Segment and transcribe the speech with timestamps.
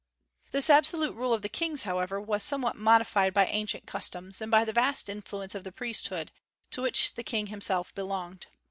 [0.49, 4.65] This absolute rule of the kings, however, was somewhat modified by ancient customs, and by
[4.65, 6.31] the vast influence of the priesthood,
[6.71, 8.47] to which the King himself belonged.